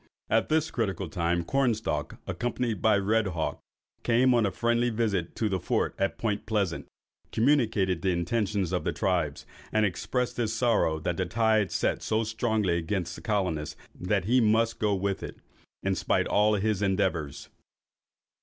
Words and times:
At 0.31 0.49
this 0.49 0.71
critical 0.71 1.09
time, 1.09 1.43
Cornstalk, 1.43 2.15
accompanied 2.25 2.81
by 2.81 2.97
Red 2.97 3.27
Hawk, 3.27 3.59
came 4.01 4.33
on 4.33 4.47
a 4.47 4.51
friendly 4.51 4.89
visit 4.89 5.35
to 5.35 5.47
the 5.47 5.59
Fort 5.59 5.93
at 5.99 6.17
Point 6.17 6.47
Pleasant, 6.47 6.87
communicated 7.31 8.01
the 8.01 8.09
intentions 8.09 8.71
of 8.71 8.83
the 8.83 8.93
tribes, 8.93 9.45
and 9.71 9.85
expressed 9.85 10.37
his 10.37 10.53
sorrow 10.53 10.97
that 11.01 11.17
the 11.17 11.27
tide 11.27 11.71
set 11.71 12.01
so 12.01 12.23
strongly 12.23 12.77
against 12.77 13.13
the 13.15 13.21
colonists, 13.21 13.75
that 13.93 14.25
he 14.25 14.41
must 14.41 14.79
go 14.79 14.95
with 14.95 15.21
it, 15.21 15.37
in 15.83 15.93
spite 15.93 16.25
of 16.25 16.31
all 16.33 16.53
his 16.55 16.81
endeavours. 16.81 17.49